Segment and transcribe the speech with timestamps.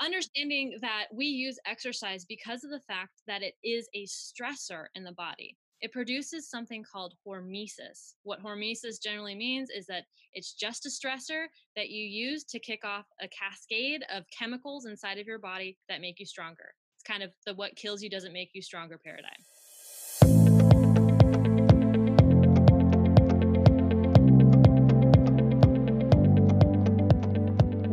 [0.00, 5.04] understanding that we use exercise because of the fact that it is a stressor in
[5.04, 5.56] the body.
[5.80, 8.14] It produces something called hormesis.
[8.22, 12.84] What hormesis generally means is that it's just a stressor that you use to kick
[12.84, 16.74] off a cascade of chemicals inside of your body that make you stronger.
[16.96, 19.30] It's kind of the what kills you doesn't make you stronger paradigm.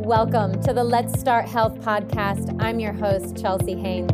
[0.08, 2.55] Welcome to the Let's Start Health podcast.
[2.62, 4.09] I'm your host, Chelsea Haynes.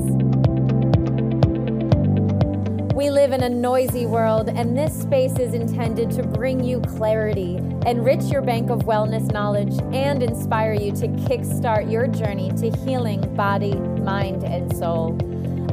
[2.95, 7.57] We live in a noisy world, and this space is intended to bring you clarity,
[7.85, 13.21] enrich your bank of wellness knowledge, and inspire you to kickstart your journey to healing
[13.35, 15.15] body, mind, and soul.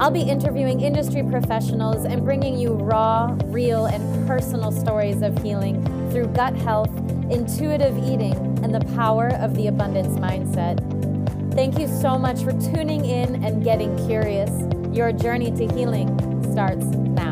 [0.00, 5.84] I'll be interviewing industry professionals and bringing you raw, real, and personal stories of healing
[6.10, 6.88] through gut health,
[7.30, 10.80] intuitive eating, and the power of the abundance mindset.
[11.52, 14.50] Thank you so much for tuning in and getting curious.
[14.90, 16.08] Your journey to healing
[16.50, 17.29] starts now.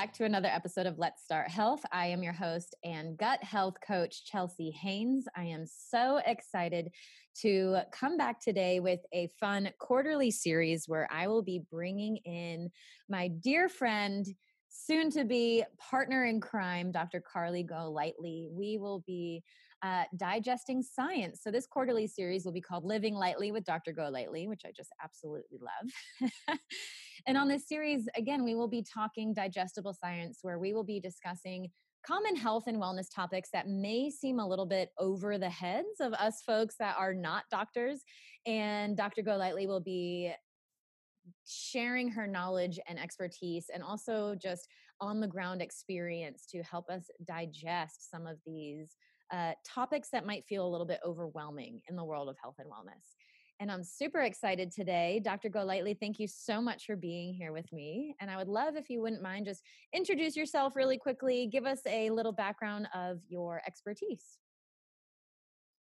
[0.00, 1.84] Back to another episode of Let's Start Health.
[1.92, 5.26] I am your host and gut health coach, Chelsea Haynes.
[5.36, 6.88] I am so excited
[7.42, 12.70] to come back today with a fun quarterly series where I will be bringing in
[13.10, 14.26] my dear friend,
[14.70, 17.20] soon to be partner in crime, Dr.
[17.20, 18.48] Carly Golightly.
[18.50, 19.42] We will be
[19.82, 21.40] uh, digesting science.
[21.42, 23.92] So, this quarterly series will be called Living Lightly with Dr.
[23.92, 26.58] Golightly, which I just absolutely love.
[27.26, 31.00] and on this series, again, we will be talking digestible science, where we will be
[31.00, 31.68] discussing
[32.06, 36.12] common health and wellness topics that may seem a little bit over the heads of
[36.14, 38.02] us folks that are not doctors.
[38.46, 39.22] And Dr.
[39.22, 40.32] Golightly will be
[41.46, 44.68] sharing her knowledge and expertise and also just
[45.00, 48.96] on the ground experience to help us digest some of these
[49.32, 52.68] uh, topics that might feel a little bit overwhelming in the world of health and
[52.68, 53.14] wellness.
[53.60, 55.20] And I'm super excited today.
[55.22, 55.50] Dr.
[55.50, 58.14] Golightly, thank you so much for being here with me.
[58.18, 59.62] And I would love if you wouldn't mind just
[59.94, 64.38] introduce yourself really quickly, give us a little background of your expertise.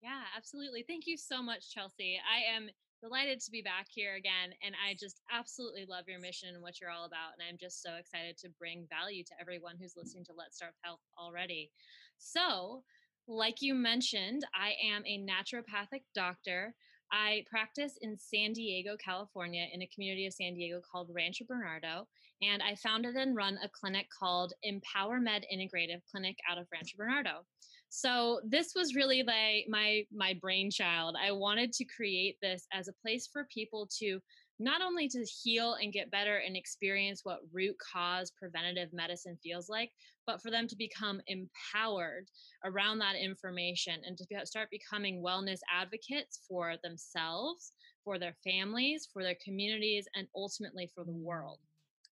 [0.03, 0.84] Yeah, absolutely.
[0.85, 2.19] Thank you so much, Chelsea.
[2.29, 2.69] I am
[3.02, 4.53] delighted to be back here again.
[4.63, 7.34] And I just absolutely love your mission and what you're all about.
[7.40, 10.73] And I'm just so excited to bring value to everyone who's listening to Let's Start
[10.84, 11.72] Health already.
[12.18, 12.84] So,
[13.28, 16.74] like you mentioned, I am a naturopathic doctor.
[17.12, 22.08] I practice in San Diego, California, in a community of San Diego called Rancho Bernardo.
[22.42, 26.98] And I founded and run a clinic called Empower Med Integrative Clinic out of Rancho
[26.98, 27.46] Bernardo.
[27.90, 31.18] So this was really like my my brainchild.
[31.22, 34.20] I wanted to create this as a place for people to
[34.61, 39.69] not only to heal and get better and experience what root cause preventative medicine feels
[39.69, 39.89] like,
[40.27, 42.27] but for them to become empowered
[42.63, 47.73] around that information and to start becoming wellness advocates for themselves,
[48.03, 51.57] for their families, for their communities, and ultimately for the world.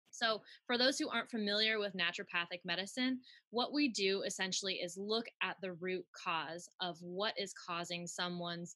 [0.09, 3.19] So, for those who aren't familiar with naturopathic medicine,
[3.51, 8.75] what we do essentially is look at the root cause of what is causing someone's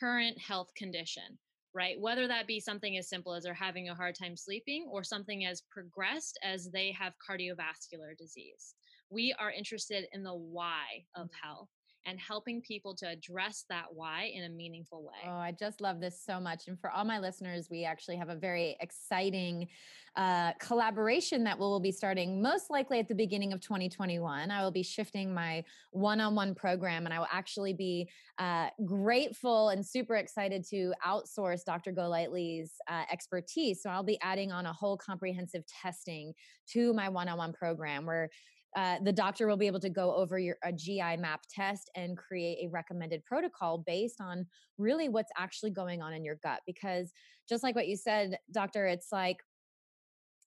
[0.00, 1.38] current health condition
[1.74, 2.00] right?
[2.00, 5.44] Whether that be something as simple as they're having a hard time sleeping or something
[5.44, 8.74] as progressed as they have cardiovascular disease.
[9.10, 11.46] We are interested in the why of mm-hmm.
[11.46, 11.68] health
[12.06, 15.28] and helping people to address that why in a meaningful way.
[15.28, 16.68] Oh, I just love this so much.
[16.68, 19.68] And for all my listeners, we actually have a very exciting
[20.16, 24.50] uh, collaboration that we'll be starting most likely at the beginning of 2021.
[24.50, 25.62] I will be shifting my
[25.92, 28.08] one on one program, and I will actually be
[28.38, 31.92] uh, grateful and super excited to outsource Dr.
[31.92, 33.82] Golightly's uh, expertise.
[33.82, 36.32] So I'll be adding on a whole comprehensive testing
[36.72, 38.30] to my one on one program where
[38.76, 42.16] uh, the doctor will be able to go over your a GI map test and
[42.16, 44.46] create a recommended protocol based on
[44.78, 46.60] really what's actually going on in your gut.
[46.66, 47.12] Because
[47.48, 49.38] just like what you said, doctor, it's like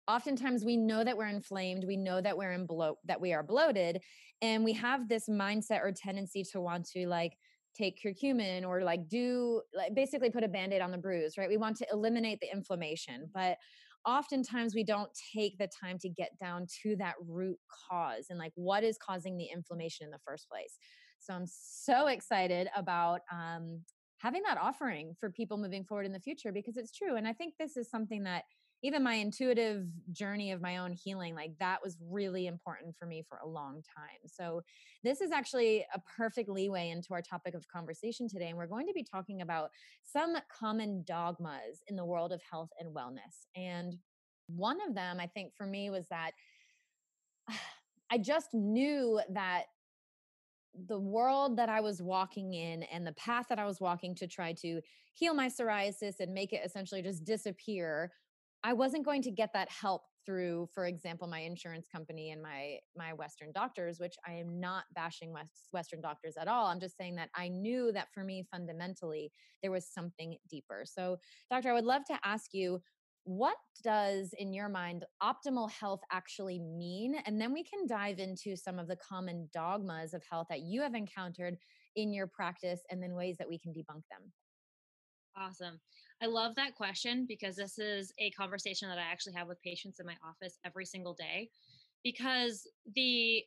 [0.07, 3.43] oftentimes we know that we're inflamed, we know that we're in bloat, that we are
[3.43, 4.01] bloated,
[4.41, 7.33] and we have this mindset or tendency to want to like
[7.75, 11.57] take curcumin or like do like basically put a band-aid on the bruise right we
[11.57, 13.57] want to eliminate the inflammation but
[14.05, 17.57] oftentimes we don't take the time to get down to that root
[17.89, 20.77] cause and like what is causing the inflammation in the first place.
[21.19, 23.81] So I'm so excited about um,
[24.17, 27.15] having that offering for people moving forward in the future because it's true.
[27.15, 28.43] And I think this is something that
[28.83, 33.23] even my intuitive journey of my own healing, like that was really important for me
[33.27, 34.19] for a long time.
[34.27, 34.61] So,
[35.03, 38.49] this is actually a perfect leeway into our topic of conversation today.
[38.49, 39.69] And we're going to be talking about
[40.03, 43.47] some common dogmas in the world of health and wellness.
[43.55, 43.95] And
[44.47, 46.31] one of them, I think, for me was that
[48.11, 49.63] I just knew that
[50.87, 54.27] the world that I was walking in and the path that I was walking to
[54.27, 54.81] try to
[55.13, 58.11] heal my psoriasis and make it essentially just disappear,
[58.63, 62.77] I wasn't going to get that help through for example my insurance company and my
[62.95, 66.67] my western doctors which i am not bashing West, western doctors at all.
[66.67, 69.31] I'm just saying that i knew that for me fundamentally
[69.61, 70.83] there was something deeper.
[70.85, 71.17] So
[71.49, 72.79] doctor i would love to ask you
[73.25, 77.15] what does in your mind optimal health actually mean?
[77.25, 80.81] And then we can dive into some of the common dogmas of health that you
[80.81, 81.57] have encountered
[81.95, 84.31] in your practice and then ways that we can debunk them
[85.37, 85.79] awesome
[86.21, 89.99] i love that question because this is a conversation that i actually have with patients
[89.99, 91.49] in my office every single day
[92.03, 93.43] because the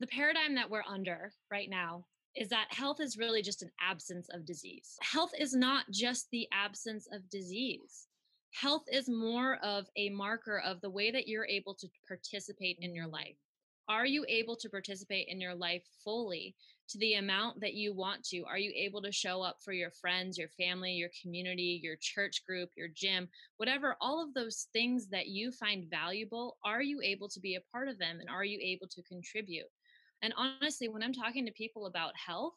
[0.00, 2.04] the paradigm that we're under right now
[2.36, 4.96] is that health is really just an absence of disease.
[5.00, 8.08] Health is not just the absence of disease
[8.54, 12.94] health is more of a marker of the way that you're able to participate in
[12.94, 13.36] your life.
[13.88, 16.54] Are you able to participate in your life fully
[16.88, 18.44] to the amount that you want to?
[18.44, 22.44] Are you able to show up for your friends, your family, your community, your church
[22.46, 26.56] group, your gym, whatever, all of those things that you find valuable?
[26.64, 29.66] Are you able to be a part of them and are you able to contribute?
[30.22, 32.54] And honestly, when I'm talking to people about health,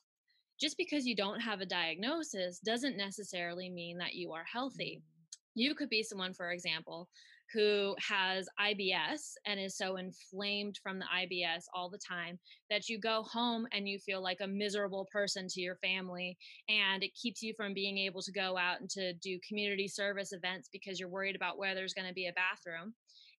[0.59, 5.01] just because you don't have a diagnosis doesn't necessarily mean that you are healthy.
[5.01, 5.17] Mm-hmm
[5.57, 7.09] you could be someone, for example,
[7.53, 12.37] who has IBS and is so inflamed from the IBS all the time
[12.69, 16.37] that you go home and you feel like a miserable person to your family.
[16.67, 20.33] And it keeps you from being able to go out and to do community service
[20.33, 22.93] events because you're worried about where there's going to be a bathroom.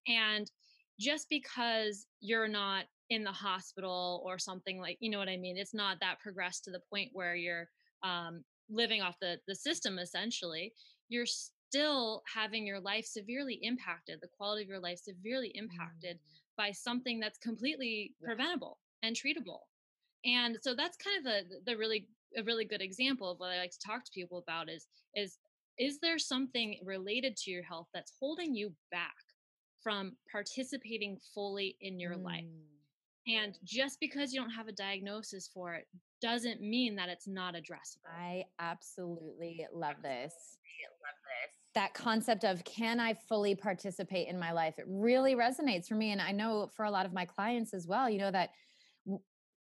[0.07, 0.49] And
[0.99, 5.57] just because you're not in the hospital or something like, you know what I mean?
[5.57, 7.69] It's not that progressed to the point where you're
[8.03, 10.73] um, living off the, the system essentially.
[11.09, 11.25] You're
[11.69, 16.19] still having your life severely impacted, the quality of your life severely impacted mm.
[16.57, 18.27] by something that's completely yeah.
[18.27, 19.59] preventable and treatable.
[20.25, 22.07] And so that's kind of the the really
[22.37, 25.37] a really good example of what I like to talk to people about is is
[25.77, 29.15] is there something related to your health that's holding you back
[29.81, 32.23] from participating fully in your mm.
[32.23, 32.45] life?
[33.27, 35.87] And just because you don't have a diagnosis for it
[36.21, 38.09] doesn't mean that it's not addressable.
[38.19, 40.33] I absolutely love this
[41.75, 44.75] that concept of can I fully participate in my life?
[44.77, 46.11] It really resonates for me.
[46.11, 48.49] And I know for a lot of my clients as well, you know, that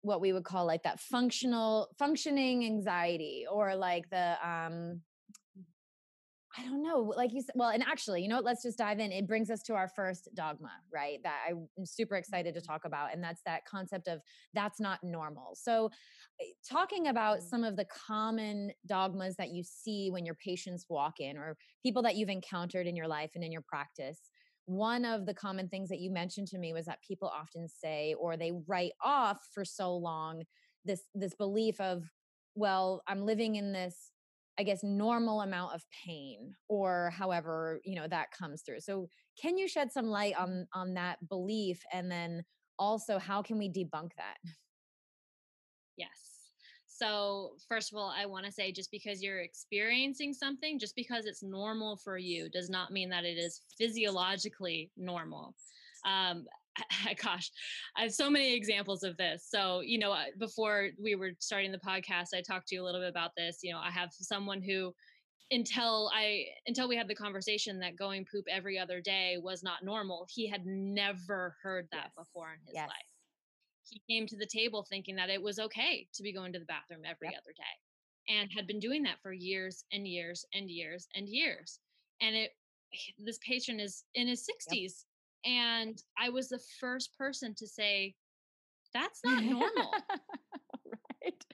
[0.02, 5.02] what we would call like that functional functioning anxiety or like the um
[6.60, 9.00] I don't know, like you said, well, and actually, you know what, let's just dive
[9.00, 9.14] in.
[9.14, 11.20] It brings us to our first dogma, right?
[11.24, 13.14] That I'm super excited to talk about.
[13.14, 14.20] And that's that concept of
[14.54, 15.56] that's not normal.
[15.56, 15.90] So,
[16.42, 17.48] eh, talking about mm-hmm.
[17.48, 22.02] some of the common dogmas that you see when your patients walk in or people
[22.02, 24.20] that you've encountered in your life and in your practice.
[24.66, 28.16] One of the common things that you mentioned to me was that people often say,
[28.20, 30.44] or they write off for so long,
[30.84, 32.04] this this belief of,
[32.56, 34.12] well, I'm living in this
[34.60, 38.82] I guess, normal amount of pain or however, you know, that comes through.
[38.82, 39.08] So
[39.42, 42.44] can you shed some light on on that belief and then
[42.78, 44.38] also how can we debunk that?
[45.96, 46.10] Yes.
[46.86, 51.26] So, first of all, I want to say just because you're experiencing something, just because
[51.26, 55.56] it's normal for you, does not mean that it is physiologically normal.
[56.06, 56.46] Um,
[57.24, 57.52] gosh,
[57.96, 59.48] I have so many examples of this.
[59.50, 63.02] So, you know, before we were starting the podcast, I talked to you a little
[63.02, 63.60] bit about this.
[63.64, 64.94] You know, I have someone who
[65.52, 69.84] until I until we had the conversation that going poop every other day was not
[69.84, 72.14] normal, he had never heard that yes.
[72.18, 72.88] before in his yes.
[72.88, 72.98] life.
[73.90, 76.66] He came to the table thinking that it was okay to be going to the
[76.66, 77.42] bathroom every yep.
[77.42, 81.80] other day and had been doing that for years and years and years and years.
[82.22, 82.52] And it
[83.18, 84.92] this patient is in his 60s yep.
[85.46, 88.16] And I was the first person to say,
[88.94, 89.92] that's not normal.
[91.24, 91.46] right.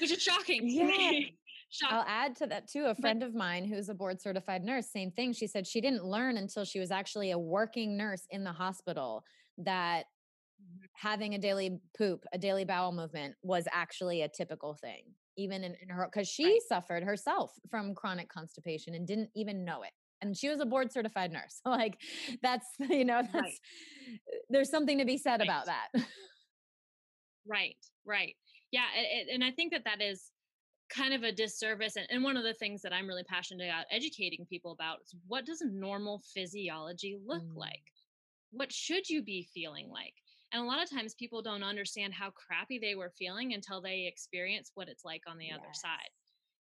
[0.00, 0.62] Which is shocking.
[0.64, 1.20] Yeah.
[1.90, 2.86] I'll add to that too.
[2.86, 5.32] A friend of mine who's a board certified nurse, same thing.
[5.32, 9.22] She said she didn't learn until she was actually a working nurse in the hospital
[9.58, 10.04] that
[10.62, 10.84] mm-hmm.
[10.94, 15.02] having a daily poop, a daily bowel movement was actually a typical thing,
[15.36, 16.60] even in, in her, because she right.
[16.66, 20.92] suffered herself from chronic constipation and didn't even know it and she was a board
[20.92, 21.98] certified nurse like
[22.42, 23.58] that's you know that's right.
[24.50, 25.48] there's something to be said right.
[25.48, 25.88] about that
[27.46, 28.34] right right
[28.70, 30.30] yeah it, and i think that that is
[30.90, 33.84] kind of a disservice and, and one of the things that i'm really passionate about
[33.90, 37.56] educating people about is what does normal physiology look mm.
[37.56, 37.82] like
[38.50, 40.14] what should you be feeling like
[40.52, 44.06] and a lot of times people don't understand how crappy they were feeling until they
[44.06, 45.58] experience what it's like on the yes.
[45.58, 46.08] other side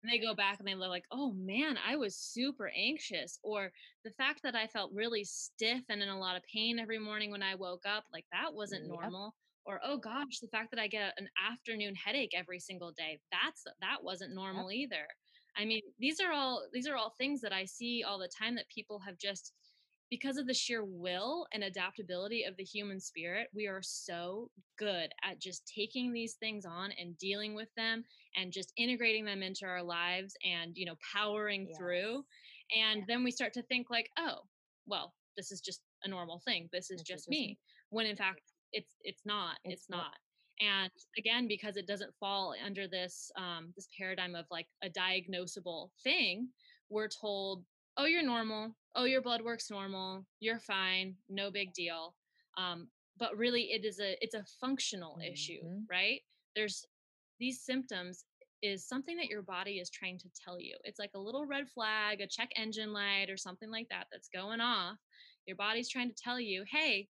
[0.03, 3.39] and they go back and they look like, oh man, I was super anxious.
[3.41, 3.71] Or
[4.03, 7.31] the fact that I felt really stiff and in a lot of pain every morning
[7.31, 8.91] when I woke up, like that wasn't yep.
[8.91, 9.33] normal.
[9.65, 13.63] Or oh gosh, the fact that I get an afternoon headache every single day, that's
[13.79, 14.81] that wasn't normal yep.
[14.91, 15.07] either.
[15.55, 18.55] I mean, these are all these are all things that I see all the time
[18.55, 19.53] that people have just
[20.13, 25.09] because of the sheer will and adaptability of the human spirit, we are so good
[25.23, 28.03] at just taking these things on and dealing with them
[28.35, 31.79] and just integrating them into our lives and, you know, powering yes.
[31.79, 32.23] through.
[32.77, 33.05] And yeah.
[33.07, 34.41] then we start to think like, oh,
[34.85, 36.69] well, this is just a normal thing.
[36.71, 37.57] This is just me.
[37.89, 38.41] When in fact,
[38.71, 39.55] it's it's not.
[39.63, 40.13] It's, it's not.
[40.61, 45.89] And again, because it doesn't fall under this um, this paradigm of like a diagnosable
[46.03, 46.49] thing,
[46.91, 47.63] we're told
[47.97, 52.15] oh you're normal oh your blood work's normal you're fine no big deal
[52.57, 55.33] um, but really it is a it's a functional mm-hmm.
[55.33, 56.21] issue right?
[56.55, 56.85] There's
[57.39, 58.25] these symptoms
[58.61, 60.75] is something that your body is trying to tell you.
[60.85, 64.29] It's like a little red flag a check engine light or something like that that's
[64.29, 64.97] going off.
[65.45, 67.07] Your body's trying to tell you hey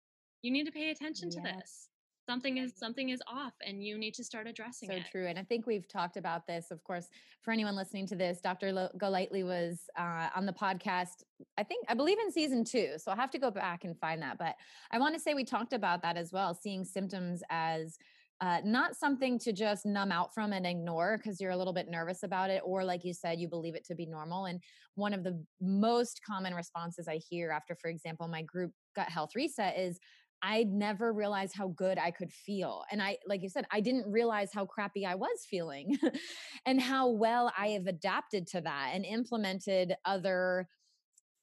[0.43, 1.89] you need to pay attention to this
[2.29, 5.03] something is something is off and you need to start addressing so it.
[5.05, 5.27] So true.
[5.27, 6.71] And I think we've talked about this.
[6.71, 7.09] Of course,
[7.41, 8.71] for anyone listening to this, Dr.
[8.71, 11.25] Lo- Golightly was uh, on the podcast,
[11.57, 12.95] I think, I believe in season two.
[12.99, 14.37] So I'll have to go back and find that.
[14.39, 14.57] But
[14.91, 17.97] I want to say we talked about that as well, seeing symptoms as
[18.41, 21.89] uh, not something to just numb out from and ignore because you're a little bit
[21.89, 24.45] nervous about it, or like you said, you believe it to be normal.
[24.45, 24.61] And
[24.95, 29.31] one of the most common responses I hear after, for example, my group gut health
[29.35, 29.99] reset is,
[30.43, 32.85] I never realized how good I could feel.
[32.91, 35.99] And I, like you said, I didn't realize how crappy I was feeling
[36.67, 40.69] and how well I have adapted to that and implemented other,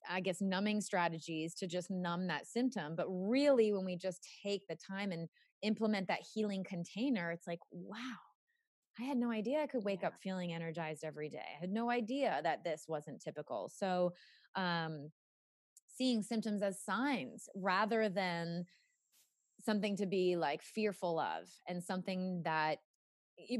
[0.09, 2.95] I guess, numbing strategies to just numb that symptom.
[2.95, 5.27] But really, when we just take the time and
[5.61, 7.99] implement that healing container, it's like, wow,
[8.99, 10.07] I had no idea I could wake yeah.
[10.07, 11.43] up feeling energized every day.
[11.57, 13.69] I had no idea that this wasn't typical.
[13.73, 14.13] So,
[14.55, 15.11] um,
[15.97, 18.65] seeing symptoms as signs rather than
[19.65, 22.77] something to be like fearful of and something that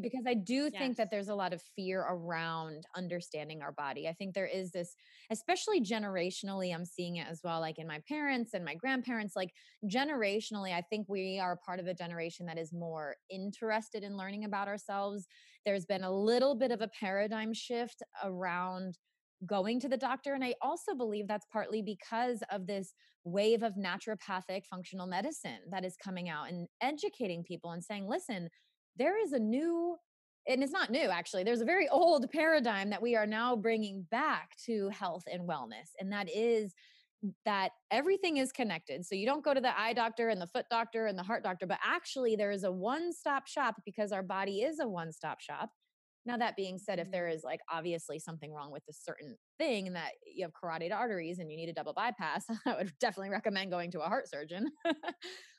[0.01, 0.97] because I do think yes.
[0.97, 4.07] that there's a lot of fear around understanding our body.
[4.07, 4.95] I think there is this,
[5.31, 9.35] especially generationally, I'm seeing it as well, like in my parents and my grandparents.
[9.35, 9.51] Like
[9.85, 14.45] generationally, I think we are part of a generation that is more interested in learning
[14.45, 15.27] about ourselves.
[15.65, 18.97] There's been a little bit of a paradigm shift around
[19.45, 20.33] going to the doctor.
[20.33, 25.85] And I also believe that's partly because of this wave of naturopathic functional medicine that
[25.85, 28.49] is coming out and educating people and saying, listen,
[28.97, 29.97] there is a new,
[30.47, 34.05] and it's not new actually, there's a very old paradigm that we are now bringing
[34.11, 35.91] back to health and wellness.
[35.99, 36.73] And that is
[37.45, 39.05] that everything is connected.
[39.05, 41.43] So you don't go to the eye doctor and the foot doctor and the heart
[41.43, 45.11] doctor, but actually there is a one stop shop because our body is a one
[45.11, 45.71] stop shop.
[46.25, 47.31] Now, that being said, if there mm-hmm.
[47.43, 51.51] like obviously something wrong with a certain thing and that you have carotid arteries and
[51.51, 54.71] you need a double bypass, I would definitely recommend going to a heart surgeon.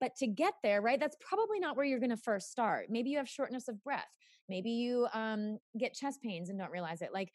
[0.00, 2.86] but to get there, right, that's probably not where you're going to first start.
[2.88, 4.08] Maybe you have shortness of breath.
[4.48, 7.10] Maybe you um, get chest pains and don't realize it.
[7.14, 7.30] Like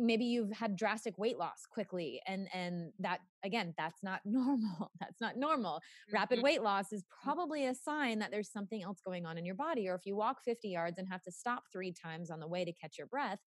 [0.00, 5.20] maybe you've had drastic weight loss quickly and and that again that's not normal that's
[5.20, 6.14] not normal mm-hmm.
[6.14, 7.22] rapid weight loss is mm.
[7.22, 10.16] probably a sign that there's something else going on in your body or if you
[10.16, 13.06] walk 50 yards and have to stop 3 times on the way to catch your
[13.06, 13.40] breath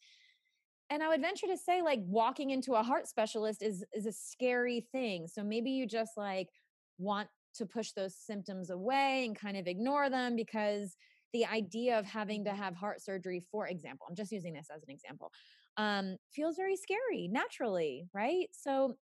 [0.90, 4.12] and i would venture to say like walking into a heart specialist is is a
[4.12, 6.50] scary thing so maybe you just like
[6.98, 10.96] want to push those symptoms away and kind of ignore them because
[11.34, 12.62] the idea of having to mm-hmm.
[12.62, 15.32] have heart surgery for example i'm just using this as an example
[15.78, 18.48] um, feels very scary naturally, right?
[18.52, 18.96] So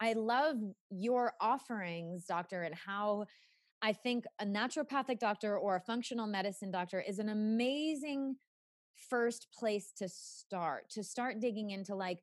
[0.00, 0.56] I love
[0.90, 3.24] your offerings, doctor, and how
[3.82, 8.36] I think a naturopathic doctor or a functional medicine doctor is an amazing
[9.08, 12.18] first place to start, to start digging into like,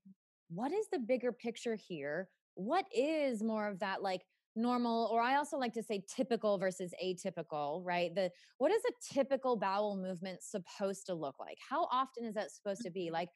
[0.50, 2.30] what is the bigger picture here?
[2.56, 4.22] What is more of that like
[4.56, 8.14] normal or i also like to say typical versus atypical right?
[8.16, 11.58] The what is a typical bowel movement supposed to look like?
[11.70, 13.06] How often is that supposed to be?
[13.06, 13.14] Mm-hmm.
[13.14, 13.30] like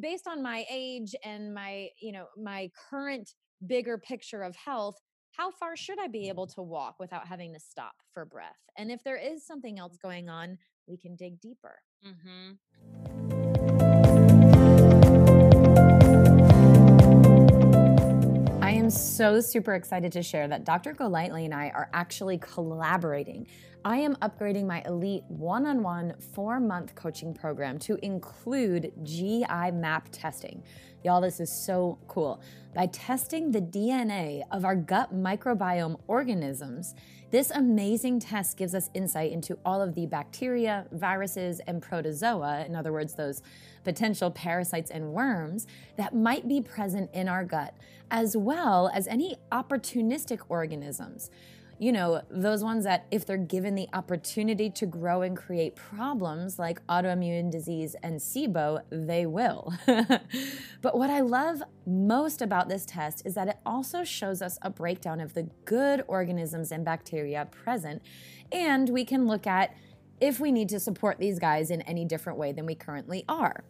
[0.00, 3.34] based on my age and my you know my current
[3.66, 4.96] bigger picture of health
[5.30, 8.60] how far should i be able to walk without having to stop for breath?
[8.78, 11.80] And if there is something else going on we can dig deeper.
[12.06, 13.13] Mm-hmm.
[19.16, 20.92] So super excited to share that Dr.
[20.92, 23.46] Golightly and I are actually collaborating
[23.86, 29.72] I am upgrading my elite one on one four month coaching program to include GI
[29.72, 30.62] map testing.
[31.04, 32.40] Y'all, this is so cool.
[32.74, 36.94] By testing the DNA of our gut microbiome organisms,
[37.34, 42.76] this amazing test gives us insight into all of the bacteria, viruses, and protozoa, in
[42.76, 43.42] other words, those
[43.82, 47.74] potential parasites and worms that might be present in our gut,
[48.12, 51.28] as well as any opportunistic organisms
[51.78, 56.58] you know, those ones that if they're given the opportunity to grow and create problems
[56.58, 59.72] like autoimmune disease and SIBO, they will.
[59.86, 64.70] but what I love most about this test is that it also shows us a
[64.70, 68.02] breakdown of the good organisms and bacteria present,
[68.52, 69.74] and we can look at
[70.20, 73.64] if we need to support these guys in any different way than we currently are.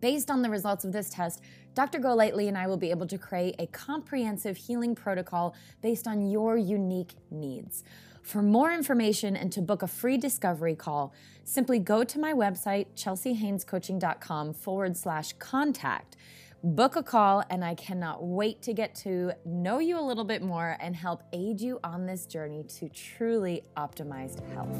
[0.00, 1.40] Based on the results of this test,
[1.74, 1.98] Dr.
[1.98, 6.56] Golightly and I will be able to create a comprehensive healing protocol based on your
[6.56, 7.84] unique needs.
[8.22, 11.14] For more information and to book a free discovery call,
[11.44, 16.16] simply go to my website, chelseahainescoaching.com forward slash contact.
[16.62, 20.42] Book a call, and I cannot wait to get to know you a little bit
[20.42, 24.76] more and help aid you on this journey to truly optimized health.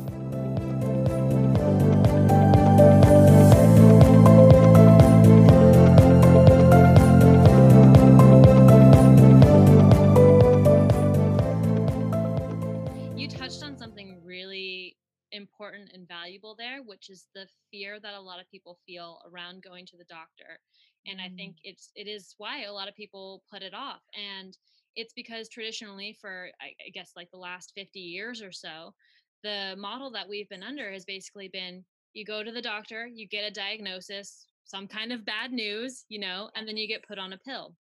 [15.58, 19.62] Important and valuable there, which is the fear that a lot of people feel around
[19.62, 20.60] going to the doctor.
[21.06, 21.60] And I think mm.
[21.64, 24.00] it's it is why a lot of people put it off.
[24.14, 24.56] And
[24.96, 28.94] it's because traditionally for I, I guess like the last 50 years or so,
[29.42, 31.84] the model that we've been under has basically been
[32.14, 36.18] you go to the doctor, you get a diagnosis, some kind of bad news, you
[36.18, 37.74] know, and then you get put on a pill.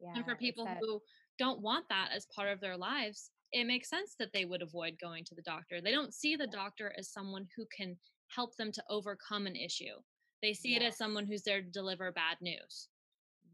[0.00, 1.00] Yeah, and for people who
[1.38, 4.98] don't want that as part of their lives, it makes sense that they would avoid
[5.00, 5.80] going to the doctor.
[5.80, 7.96] They don't see the doctor as someone who can
[8.28, 9.94] help them to overcome an issue.
[10.42, 10.82] They see yes.
[10.82, 12.88] it as someone who's there to deliver bad news.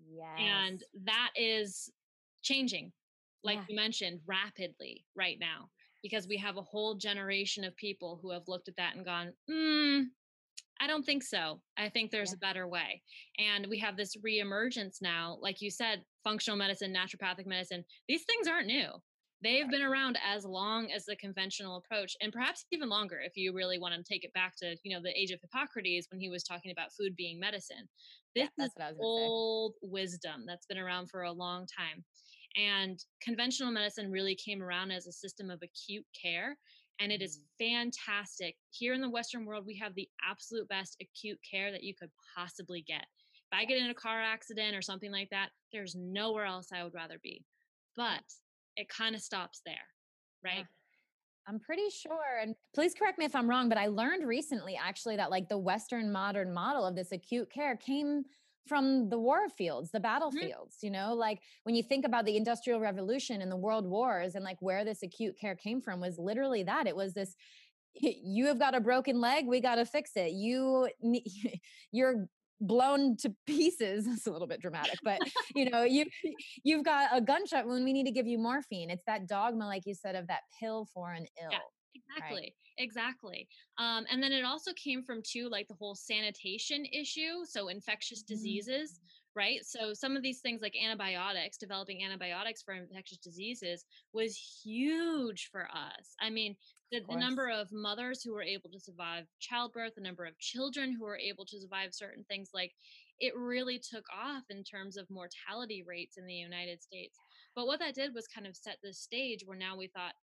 [0.06, 0.38] Yes.
[0.38, 1.90] And that is
[2.42, 2.92] changing,
[3.42, 3.64] like yeah.
[3.68, 5.70] you mentioned, rapidly right now,
[6.02, 9.32] because we have a whole generation of people who have looked at that and gone,
[9.48, 10.02] hmm,
[10.80, 11.60] I don't think so.
[11.78, 12.36] I think there's yeah.
[12.36, 13.00] a better way.
[13.38, 17.84] And we have this reemergence now, like you said, functional medicine, naturopathic medicine.
[18.08, 18.90] These things aren't new.
[19.44, 23.52] They've been around as long as the conventional approach, and perhaps even longer if you
[23.52, 26.30] really want to take it back to, you know, the age of Hippocrates when he
[26.30, 27.86] was talking about food being medicine.
[28.34, 29.88] This yeah, is old say.
[29.90, 32.02] wisdom that's been around for a long time.
[32.56, 36.56] And conventional medicine really came around as a system of acute care.
[37.00, 37.90] And it is mm.
[37.92, 38.54] fantastic.
[38.70, 42.10] Here in the Western world, we have the absolute best acute care that you could
[42.34, 43.04] possibly get.
[43.52, 46.82] If I get in a car accident or something like that, there's nowhere else I
[46.82, 47.44] would rather be.
[47.96, 48.22] But
[48.76, 49.74] it kind of stops there,
[50.44, 50.58] right?
[50.58, 50.64] Yeah.
[51.46, 55.16] I'm pretty sure, and please correct me if I'm wrong, but I learned recently actually
[55.16, 58.24] that like the Western modern model of this acute care came
[58.66, 60.86] from the war fields, the battlefields, mm-hmm.
[60.86, 64.44] you know, like when you think about the industrial revolution and the world wars and
[64.44, 67.34] like where this acute care came from was literally that it was this
[68.00, 70.88] you have got a broken leg we got to fix it you
[71.92, 72.26] you're
[72.60, 75.18] blown to pieces it's a little bit dramatic but
[75.54, 76.04] you know you
[76.64, 79.82] you've got a gunshot wound we need to give you morphine it's that dogma like
[79.86, 81.58] you said of that pill for an ill yeah,
[81.94, 82.52] exactly right?
[82.78, 87.68] exactly um, and then it also came from too like the whole sanitation issue so
[87.68, 89.38] infectious diseases mm-hmm.
[89.40, 95.48] right so some of these things like antibiotics developing antibiotics for infectious diseases was huge
[95.50, 96.54] for us i mean
[96.94, 100.92] the, the, number of mothers who were able to survive childbirth, the number of children
[100.92, 102.72] who were able to survive certain things, like
[103.20, 107.18] it really took off in terms of mortality rates in the United States.
[107.54, 110.14] But what that did was kind of set the stage where now we thought,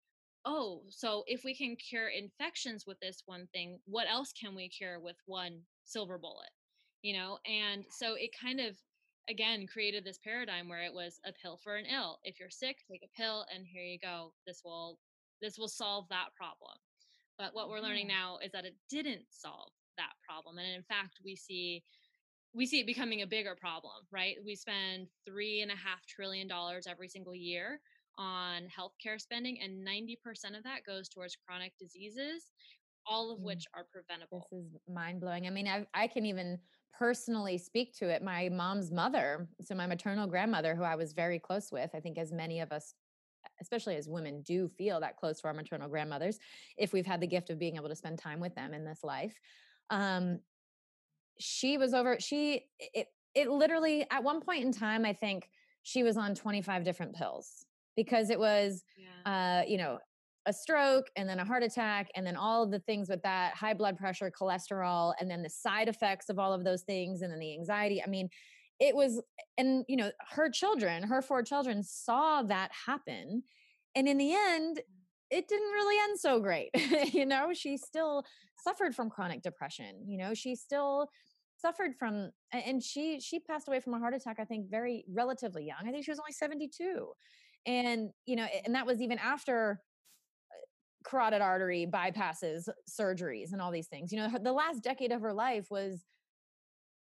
[0.44, 4.68] oh, so if we can cure infections with this one thing, what else can we
[4.68, 6.50] cure with one silver bullet?
[7.02, 8.76] You know, and so it kind of
[9.28, 12.18] again created this paradigm where it was a pill for an ill.
[12.24, 14.32] If you're sick, take a pill and here you go.
[14.46, 14.98] This will
[15.42, 16.72] this will solve that problem.
[17.38, 20.58] But what we're learning now is that it didn't solve that problem.
[20.58, 21.82] And in fact, we see
[22.54, 24.36] we see it becoming a bigger problem, right?
[24.44, 27.80] We spend three and a half trillion dollars every single year
[28.18, 30.18] on healthcare spending, and 90%
[30.56, 32.50] of that goes towards chronic diseases,
[33.06, 33.44] all of mm.
[33.44, 34.46] which are preventable.
[34.52, 35.46] This is mind blowing.
[35.46, 36.58] I mean, I, I can even
[36.92, 38.22] personally speak to it.
[38.22, 42.18] My mom's mother, so my maternal grandmother, who I was very close with, I think
[42.18, 42.94] as many of us
[43.62, 46.38] especially as women do feel that close to our maternal grandmothers
[46.76, 49.00] if we've had the gift of being able to spend time with them in this
[49.02, 49.38] life
[49.90, 50.38] um
[51.38, 55.48] she was over she it it literally at one point in time i think
[55.82, 57.64] she was on 25 different pills
[57.96, 59.62] because it was yeah.
[59.62, 59.98] uh you know
[60.46, 63.54] a stroke and then a heart attack and then all of the things with that
[63.54, 67.32] high blood pressure cholesterol and then the side effects of all of those things and
[67.32, 68.28] then the anxiety i mean
[68.82, 69.22] it was
[69.56, 73.42] and you know her children her four children saw that happen
[73.94, 74.80] and in the end
[75.30, 76.70] it didn't really end so great
[77.14, 78.24] you know she still
[78.58, 81.08] suffered from chronic depression you know she still
[81.56, 85.64] suffered from and she she passed away from a heart attack i think very relatively
[85.64, 87.06] young i think she was only 72
[87.66, 89.80] and you know and that was even after
[90.50, 94.12] uh, carotid artery bypasses, surgeries, and all these things.
[94.12, 96.04] You know, the last decade of her life was,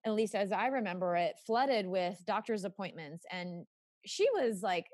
[0.06, 3.24] at least as I remember it, flooded with doctor's appointments.
[3.30, 3.66] And
[4.06, 4.86] she was like,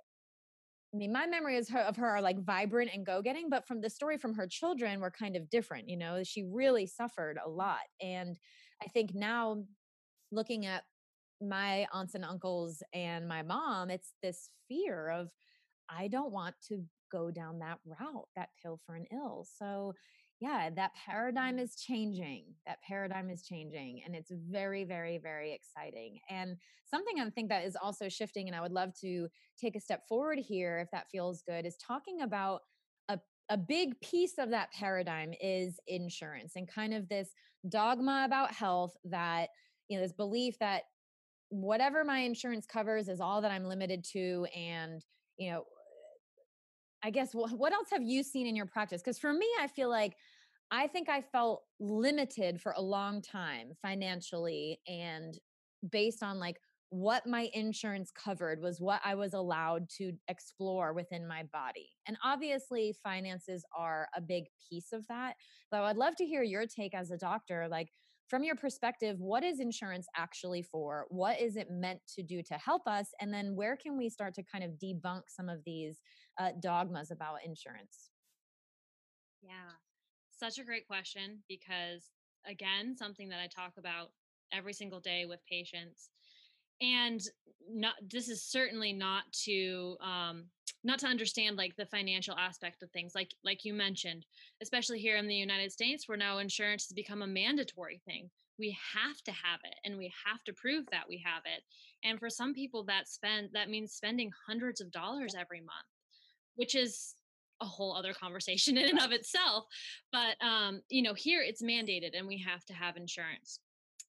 [0.95, 3.90] I mean, my memories of her are like vibrant and go getting, but from the
[3.90, 5.88] story from her children were kind of different.
[5.88, 7.81] You know, she really suffered a lot.
[8.01, 8.37] And
[8.83, 9.64] I think now
[10.33, 10.85] looking at
[11.40, 15.29] my aunts and uncles and my mom, it's this fear of,
[15.88, 19.47] I don't want to go down that route, that pill for an ill.
[19.59, 19.92] So,
[20.40, 21.64] yeah, that paradigm mm-hmm.
[21.64, 22.44] is changing.
[22.66, 24.03] That paradigm is changing.
[24.05, 26.18] And it's very, very, very exciting.
[26.29, 29.81] And something I think that is also shifting, and I would love to take a
[29.81, 32.61] step forward here, if that feels good, is talking about
[33.09, 33.18] a,
[33.49, 37.31] a big piece of that paradigm is insurance and kind of this
[37.68, 39.49] dogma about health that,
[39.88, 40.83] you know, this belief that
[41.49, 44.46] whatever my insurance covers is all that I'm limited to.
[44.55, 45.03] And,
[45.38, 45.64] you know,
[47.07, 49.01] I guess what else have you seen in your practice?
[49.01, 50.16] Because for me, I feel like
[50.73, 55.38] I think I felt limited for a long time financially and
[55.88, 56.57] based on like
[56.90, 61.90] what my insurance covered was what I was allowed to explore within my body.
[62.09, 65.37] And obviously, finances are a big piece of that.
[65.71, 67.69] But I'd love to hear your take as a doctor.
[67.71, 67.92] Like,
[68.29, 71.07] from your perspective, what is insurance actually for?
[71.09, 73.09] What is it meant to do to help us?
[73.21, 76.01] And then where can we start to kind of debunk some of these
[76.39, 78.11] uh, dogmas about insurance?
[79.43, 79.79] Yeah,
[80.31, 82.11] such a great question because,
[82.47, 84.11] again, something that I talk about
[84.53, 86.11] every single day with patients
[86.81, 87.23] and
[87.69, 90.45] not this is certainly not to um
[90.85, 94.25] not to understand like the financial aspect of things like like you mentioned
[94.62, 98.31] especially here in the united states where now insurance has become a mandatory thing.
[98.59, 101.62] We have to have it and we have to prove that we have it
[102.05, 105.91] and for some people that spend that means spending hundreds of dollars every month
[106.55, 107.15] which is
[107.61, 109.65] a whole other conversation in and of itself
[110.12, 113.61] but um you know here it's mandated and we have to have insurance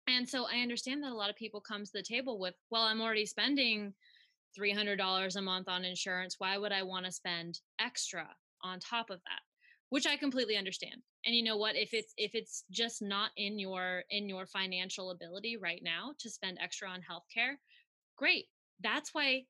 [0.08, 2.84] and so I understand that a lot of people come to the table with, well,
[2.84, 3.94] I'm already spending
[4.60, 6.36] $300 a month on insurance.
[6.38, 8.28] Why would I want to spend extra
[8.64, 9.42] on top of that?
[9.90, 11.02] Which I completely understand.
[11.26, 15.12] And you know what, if it's if it's just not in your in your financial
[15.12, 17.54] ability right now to spend extra on healthcare,
[18.18, 18.46] great.
[18.82, 19.44] That's why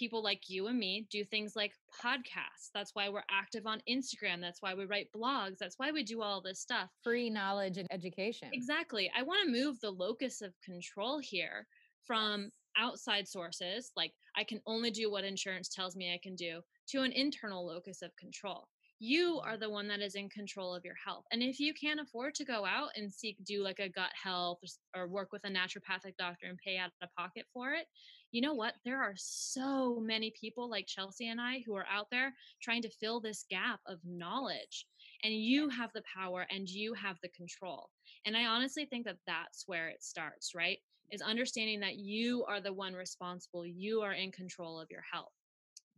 [0.00, 2.70] people like you and me do things like podcasts.
[2.74, 4.40] That's why we're active on Instagram.
[4.40, 5.58] That's why we write blogs.
[5.58, 6.88] That's why we do all this stuff.
[7.04, 8.48] Free knowledge and education.
[8.52, 9.10] Exactly.
[9.14, 11.66] I want to move the locus of control here
[12.06, 16.62] from outside sources, like I can only do what insurance tells me I can do,
[16.88, 18.68] to an internal locus of control
[19.00, 21.24] you are the one that is in control of your health.
[21.32, 24.58] And if you can't afford to go out and seek, do like a gut health
[24.94, 27.86] or, work with a naturopathic doctor and pay out of pocket for it,
[28.32, 28.74] you know what?
[28.84, 32.90] There are so many people like Chelsea and I who are out there trying to
[32.90, 34.86] fill this gap of knowledge.
[35.22, 37.90] And you have the power and you have the control.
[38.24, 40.78] And I honestly think that that's where it starts, right?
[41.10, 45.32] Is understanding that you are the one responsible, you are in control of your health.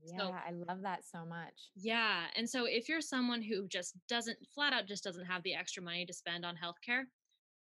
[0.04, 1.70] Yeah, so, I love that so much.
[1.76, 2.24] Yeah.
[2.34, 5.82] And so if you're someone who just doesn't flat out just doesn't have the extra
[5.82, 7.02] money to spend on healthcare,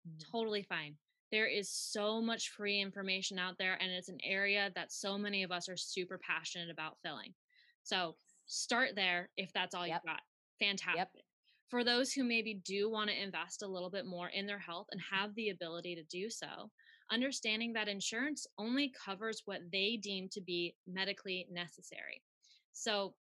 [0.08, 0.32] mm.
[0.32, 0.94] totally fine.
[1.32, 5.42] There is so much free information out there, and it's an area that so many
[5.42, 7.32] of us are super passionate about filling.
[7.82, 8.16] So
[8.46, 10.00] start there if that's all yep.
[10.04, 10.22] you've got.
[10.58, 10.96] Fantastic.
[10.96, 11.24] Yep.
[11.68, 14.88] For those who maybe do want to invest a little bit more in their health
[14.90, 15.16] and mm-hmm.
[15.16, 16.70] have the ability to do so,
[17.12, 22.22] understanding that insurance only covers what they deem to be medically necessary.
[22.72, 23.14] So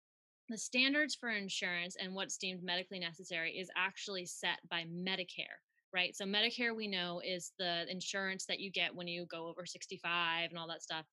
[0.48, 5.58] the standards for insurance and what's deemed medically necessary is actually set by Medicare,
[5.96, 6.14] right?
[6.14, 10.50] So Medicare we know is the insurance that you get when you go over 65
[10.50, 11.06] and all that stuff.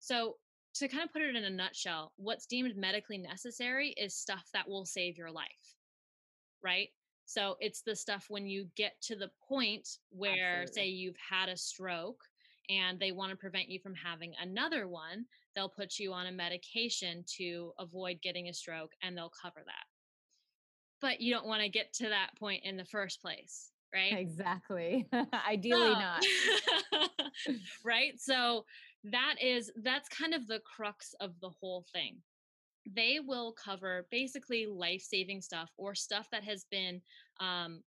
[0.00, 0.34] So
[0.74, 4.68] to kind of put it in a nutshell, what's deemed medically necessary is stuff that
[4.68, 5.46] will save your life.
[6.64, 6.88] Right?
[7.26, 10.72] So it's the stuff when you get to the point where Absolutely.
[10.72, 12.20] say you've had a stroke
[12.68, 16.32] and they want to prevent you from having another one, they'll put you on a
[16.32, 19.86] medication to avoid getting a stroke and they'll cover that.
[21.00, 24.18] But you don't want to get to that point in the first place, right?
[24.18, 25.06] Exactly.
[25.48, 26.24] Ideally not.
[27.84, 28.18] right?
[28.18, 28.64] So
[29.04, 32.16] that is that's kind of the crux of the whole thing.
[32.94, 37.00] they will cover basically life-saving stuff or stuff that has been
[37.40, 37.82] um,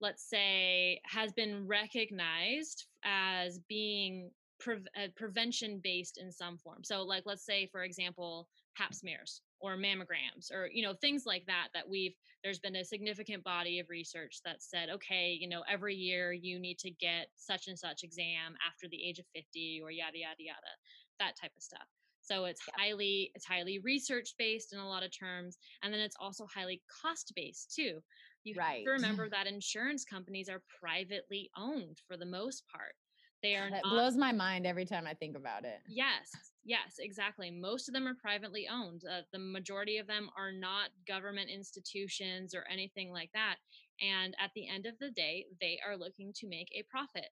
[0.00, 7.02] let's say has been recognized as being pre- uh, prevention based in some form so
[7.02, 11.68] like let's say for example pap smears or mammograms or you know things like that
[11.74, 15.94] that we've there's been a significant body of research that said okay you know every
[15.94, 19.90] year you need to get such and such exam after the age of 50 or
[19.90, 20.72] yada yada yada
[21.18, 21.86] that type of stuff
[22.20, 22.74] so it's yeah.
[22.76, 26.82] highly it's highly research based in a lot of terms and then it's also highly
[27.02, 28.00] cost based too
[28.44, 28.78] you right.
[28.78, 32.94] have to remember that insurance companies are privately owned for the most part
[33.42, 35.80] they are that not, blows my mind every time I think about it.
[35.88, 36.30] Yes,
[36.64, 37.50] yes, exactly.
[37.50, 39.02] Most of them are privately owned.
[39.10, 43.56] Uh, the majority of them are not government institutions or anything like that.
[44.00, 47.28] And at the end of the day, they are looking to make a profit.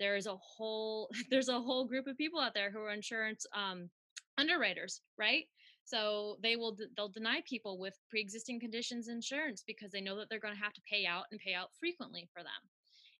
[0.00, 3.46] There is a whole there's a whole group of people out there who are insurance
[3.54, 3.90] um,
[4.38, 5.44] underwriters, right?
[5.84, 10.40] So they will they'll deny people with pre-existing conditions insurance because they know that they're
[10.40, 12.50] going to have to pay out and pay out frequently for them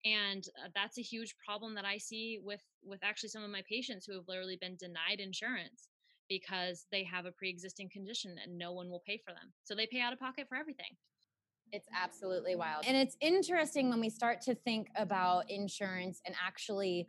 [0.05, 3.63] and uh, that's a huge problem that i see with with actually some of my
[3.69, 5.89] patients who have literally been denied insurance
[6.29, 9.53] because they have a pre-existing condition and no one will pay for them.
[9.65, 10.97] So they pay out of pocket for everything.
[11.73, 12.85] It's absolutely wild.
[12.87, 17.09] And it's interesting when we start to think about insurance and actually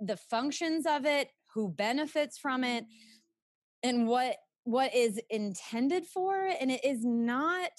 [0.00, 2.84] the functions of it who benefits from it
[3.82, 7.70] and what what is intended for and it is not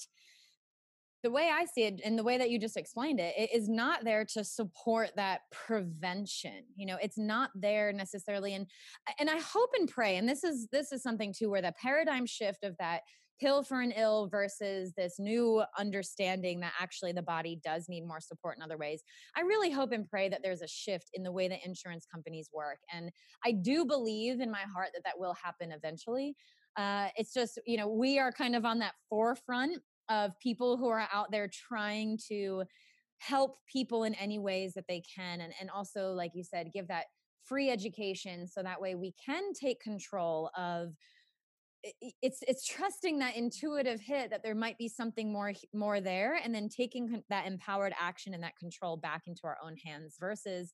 [1.28, 3.68] the way I see it and the way that you just explained it, it is
[3.68, 6.62] not there to support that prevention.
[6.74, 8.54] You know, it's not there necessarily.
[8.54, 8.66] And
[9.20, 12.24] and I hope and pray, and this is this is something too, where the paradigm
[12.24, 13.02] shift of that
[13.38, 18.20] pill for an ill versus this new understanding that actually the body does need more
[18.20, 19.02] support in other ways.
[19.36, 22.48] I really hope and pray that there's a shift in the way that insurance companies
[22.54, 22.78] work.
[22.90, 23.10] And
[23.44, 26.36] I do believe in my heart that that will happen eventually.
[26.74, 30.88] Uh, it's just, you know, we are kind of on that forefront of people who
[30.88, 32.64] are out there trying to
[33.18, 36.86] help people in any ways that they can and, and also like you said give
[36.88, 37.06] that
[37.44, 40.92] free education so that way we can take control of
[42.22, 46.54] it's it's trusting that intuitive hit that there might be something more more there and
[46.54, 50.72] then taking that empowered action and that control back into our own hands versus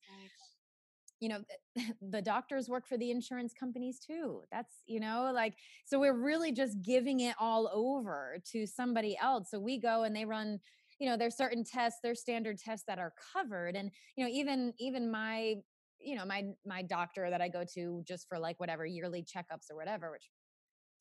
[1.20, 1.38] you know
[2.10, 6.52] the doctors work for the insurance companies too that's you know like so we're really
[6.52, 9.50] just giving it all over to somebody else.
[9.50, 10.58] So we go and they run
[10.98, 13.76] you know there's certain tests there's standard tests that are covered.
[13.76, 15.56] And you know even even my
[16.00, 19.70] you know my my doctor that i go to just for like whatever yearly checkups
[19.70, 20.28] or whatever which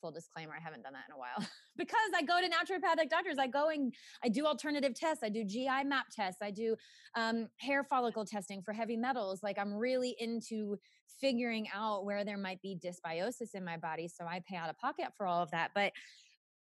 [0.04, 3.38] full disclaimer, I haven't done that in a while because I go to naturopathic doctors.
[3.40, 5.24] I go and I do alternative tests.
[5.24, 6.42] I do GI map tests.
[6.44, 6.76] I do
[7.16, 9.42] um, hair follicle testing for heavy metals.
[9.42, 10.78] Like I'm really into
[11.22, 14.10] figuring out where there might be dysbiosis in my body.
[14.10, 15.72] So I pay out of pocket for all of that.
[15.74, 15.94] But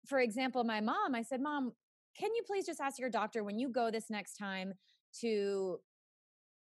[0.05, 1.71] for example, my mom, I said, Mom,
[2.17, 4.73] can you please just ask your doctor when you go this next time
[5.21, 5.79] to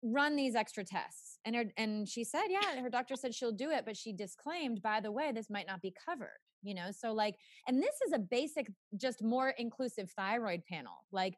[0.03, 3.71] run these extra tests and her, and she said yeah her doctor said she'll do
[3.71, 7.13] it but she disclaimed by the way this might not be covered you know so
[7.13, 7.35] like
[7.67, 8.67] and this is a basic
[8.97, 11.35] just more inclusive thyroid panel like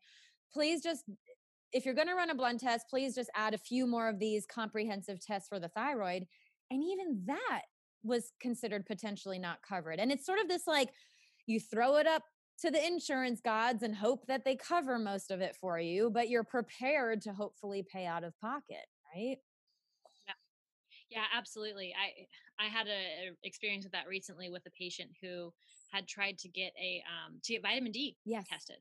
[0.52, 1.04] please just
[1.72, 4.18] if you're going to run a blood test please just add a few more of
[4.18, 6.24] these comprehensive tests for the thyroid
[6.70, 7.62] and even that
[8.02, 10.90] was considered potentially not covered and it's sort of this like
[11.46, 12.22] you throw it up
[12.60, 16.28] to the insurance gods and hope that they cover most of it for you but
[16.28, 19.36] you're prepared to hopefully pay out of pocket right
[21.10, 21.92] yeah, absolutely.
[21.94, 25.52] I I had a, a, experience with that recently with a patient who
[25.90, 28.46] had tried to get a um to get vitamin D yes.
[28.48, 28.78] tested,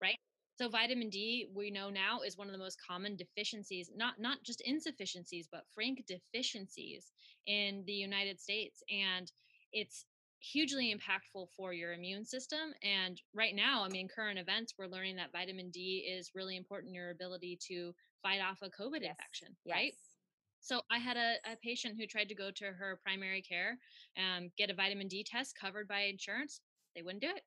[0.00, 0.16] right?
[0.58, 4.42] So vitamin D we know now is one of the most common deficiencies, not not
[4.44, 7.10] just insufficiencies, but frank deficiencies
[7.46, 9.30] in the United States and
[9.72, 10.04] it's
[10.40, 15.14] hugely impactful for your immune system and right now i mean current events we're learning
[15.14, 19.10] that vitamin d is really important in your ability to fight off a covid yes.
[19.10, 19.76] infection yes.
[19.76, 19.94] right
[20.62, 23.76] so I had a, a patient who tried to go to her primary care
[24.16, 26.60] and get a vitamin D test covered by insurance.
[26.94, 27.42] They wouldn't do it.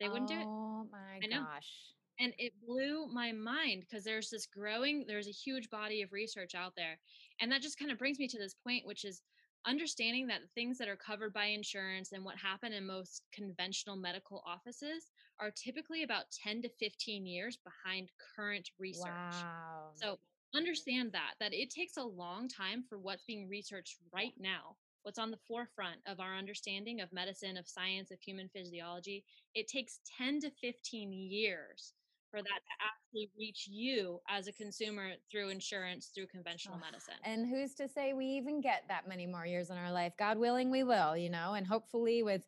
[0.00, 0.46] They wouldn't do it.
[0.46, 1.94] Oh my gosh.
[2.20, 6.54] And it blew my mind because there's this growing, there's a huge body of research
[6.54, 6.98] out there.
[7.40, 9.22] And that just kind of brings me to this point, which is
[9.66, 13.96] understanding that the things that are covered by insurance and what happen in most conventional
[13.96, 19.06] medical offices are typically about 10 to 15 years behind current research.
[19.06, 19.90] Wow.
[19.94, 20.18] So
[20.56, 25.20] understand that that it takes a long time for what's being researched right now what's
[25.20, 29.22] on the forefront of our understanding of medicine of science of human physiology.
[29.54, 31.92] It takes 10 to 15 years
[32.28, 37.14] for that to actually reach you as a consumer through insurance through conventional medicine.
[37.22, 40.12] and who's to say we even get that many more years in our life?
[40.18, 42.44] God willing we will you know and hopefully with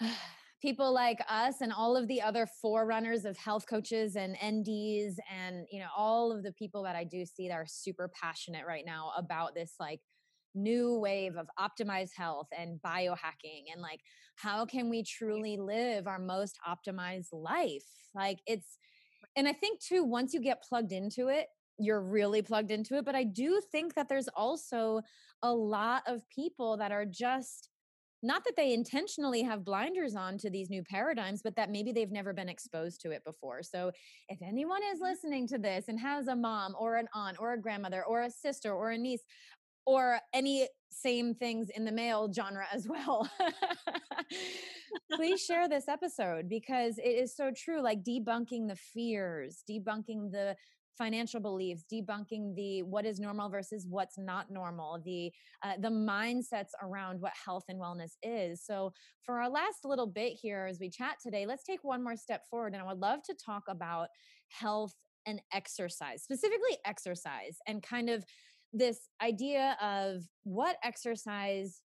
[0.62, 5.66] people like us and all of the other forerunners of health coaches and NDs and
[5.70, 8.84] you know all of the people that I do see that are super passionate right
[8.86, 10.00] now about this like
[10.54, 14.00] new wave of optimized health and biohacking and like
[14.36, 17.84] how can we truly live our most optimized life?
[18.14, 18.78] Like it's
[19.36, 21.46] and i think too once you get plugged into it
[21.78, 25.00] you're really plugged into it but i do think that there's also
[25.42, 27.68] a lot of people that are just
[28.22, 32.10] not that they intentionally have blinders on to these new paradigms, but that maybe they've
[32.10, 33.62] never been exposed to it before.
[33.62, 33.90] So,
[34.28, 35.04] if anyone is mm-hmm.
[35.04, 38.30] listening to this and has a mom or an aunt or a grandmother or a
[38.30, 39.24] sister or a niece,
[39.84, 43.28] or any same things in the male genre as well.
[45.12, 47.80] Please share this episode because it is so true.
[47.80, 50.56] Like debunking the fears, debunking the
[50.96, 56.70] financial beliefs debunking the what is normal versus what's not normal the uh, the mindsets
[56.82, 58.64] around what health and wellness is.
[58.64, 58.92] So
[59.24, 62.42] for our last little bit here as we chat today let's take one more step
[62.50, 64.08] forward and i would love to talk about
[64.48, 64.94] health
[65.26, 68.24] and exercise specifically exercise and kind of
[68.72, 71.82] this idea of what exercise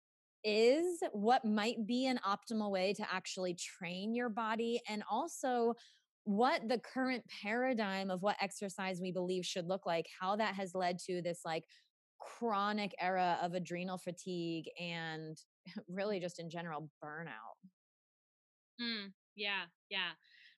[0.43, 5.75] is, what might be an optimal way to actually train your body, and also
[6.23, 10.75] what the current paradigm of what exercise we believe should look like, how that has
[10.75, 11.63] led to this like
[12.19, 15.37] chronic era of adrenal fatigue and
[15.89, 17.57] really just in general burnout.
[18.79, 20.11] Mm, yeah, yeah.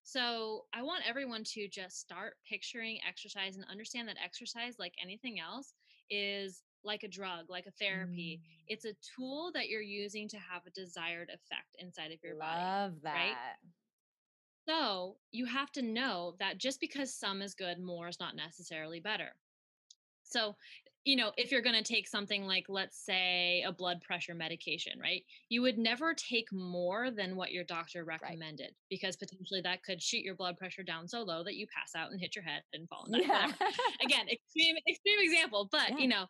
[0.03, 5.39] So I want everyone to just start picturing exercise and understand that exercise, like anything
[5.39, 5.73] else,
[6.09, 8.41] is like a drug, like a therapy.
[8.41, 8.63] Mm.
[8.67, 12.39] It's a tool that you're using to have a desired effect inside of your Love
[12.39, 12.61] body.
[12.61, 13.13] Love that.
[13.13, 13.35] Right?
[14.67, 18.99] So you have to know that just because some is good, more is not necessarily
[18.99, 19.35] better.
[20.23, 20.55] So
[21.05, 24.93] you know, if you're going to take something like, let's say, a blood pressure medication,
[25.01, 25.21] right?
[25.49, 28.75] You would never take more than what your doctor recommended right.
[28.89, 32.11] because potentially that could shoot your blood pressure down so low that you pass out
[32.11, 33.21] and hit your head and fall and.
[33.21, 33.51] Yeah.
[34.01, 35.97] Again, extreme, extreme example, but yeah.
[35.97, 36.25] you know,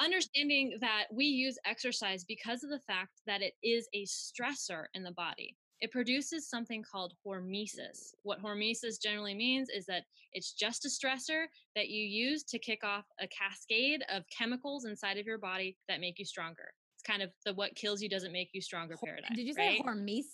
[0.00, 5.04] understanding that we use exercise because of the fact that it is a stressor in
[5.04, 8.14] the body it produces something called hormesis.
[8.22, 12.84] What hormesis generally means is that it's just a stressor that you use to kick
[12.84, 16.72] off a cascade of chemicals inside of your body that make you stronger.
[16.94, 19.34] It's kind of the what kills you doesn't make you stronger paradigm.
[19.34, 19.82] Did you say right?
[19.84, 20.24] hormesis?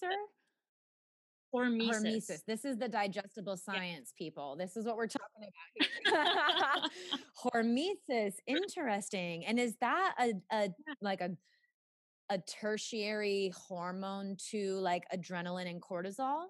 [1.55, 2.03] Hormesis.
[2.03, 2.41] hormesis.
[2.47, 4.25] This is the digestible science, yeah.
[4.25, 4.57] people.
[4.57, 5.51] This is what we're talking
[6.09, 6.91] about
[7.55, 8.35] hormesis.
[8.47, 9.45] Interesting.
[9.45, 10.71] And is that a, a
[11.03, 11.31] like a
[12.33, 16.47] a tertiary hormone to like adrenaline and cortisol?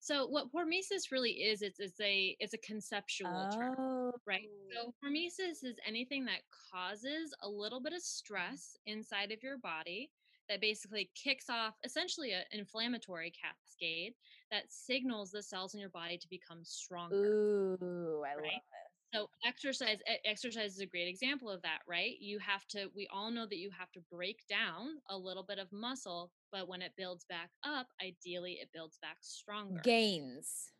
[0.00, 3.56] So what hormesis really is, it's, it's a it's a conceptual oh.
[3.56, 4.48] term, right?
[4.74, 6.40] So hormesis is anything that
[6.72, 10.10] causes a little bit of stress inside of your body
[10.48, 14.14] that basically kicks off essentially an inflammatory cascade
[14.50, 17.16] that signals the cells in your body to become stronger.
[17.16, 18.44] Ooh, I right?
[18.44, 18.87] love it.
[19.14, 22.16] So exercise exercise is a great example of that, right?
[22.20, 25.58] You have to we all know that you have to break down a little bit
[25.58, 29.80] of muscle, but when it builds back up, ideally it builds back stronger.
[29.82, 30.72] Gains.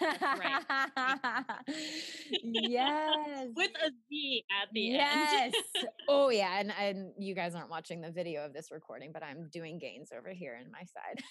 [0.00, 0.64] right.
[2.42, 3.48] yes.
[3.54, 5.42] With a Z at the yes.
[5.42, 5.54] end.
[5.74, 5.84] Yes.
[6.08, 9.48] oh yeah, and and you guys aren't watching the video of this recording, but I'm
[9.52, 11.22] doing gains over here in my side.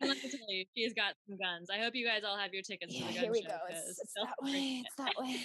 [0.00, 1.68] Let me tell you, she's got some guns.
[1.72, 3.48] I hope you guys all have your tickets yeah, to the gun here we show.
[3.48, 3.56] Go.
[3.70, 4.84] It's, it's that way.
[4.84, 5.40] It's that way.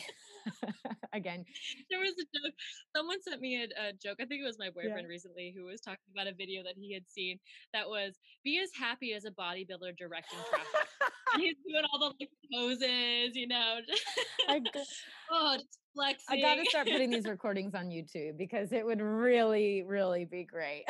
[1.14, 1.46] Again,
[1.90, 2.54] there was a joke.
[2.96, 4.18] Someone sent me a, a joke.
[4.20, 5.08] I think it was my boyfriend yeah.
[5.08, 7.40] recently who was talking about a video that he had seen
[7.74, 10.90] that was be as happy as a bodybuilder directing traffic.
[11.38, 13.80] he's doing all the like, poses, you know.
[14.50, 16.40] oh, just flexing.
[16.40, 20.44] I got to start putting these recordings on YouTube because it would really, really be
[20.44, 20.84] great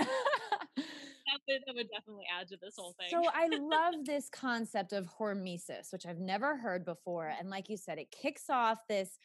[1.47, 3.10] would, that would definitely add to this whole thing.
[3.10, 7.25] So I love this concept of hormesis, which I've never heard before.
[7.25, 7.39] Mm.
[7.41, 9.17] And like you said, it kicks off this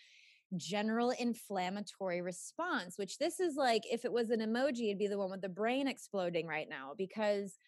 [0.56, 5.18] general inflammatory response, which this is like if it was an emoji, it'd be the
[5.18, 7.58] one with the brain exploding right now because